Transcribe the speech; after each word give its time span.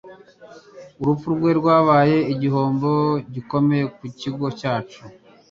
Urupfu 1.01 1.27
rwe 1.35 1.51
rwabaye 1.59 2.17
igihombo 2.33 2.91
gikomeye 3.33 3.85
ku 3.95 4.03
kigo 4.19 4.45
cyacu. 4.59 5.01